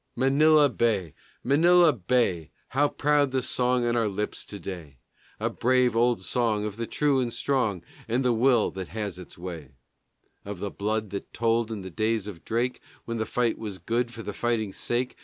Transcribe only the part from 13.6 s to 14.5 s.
good for the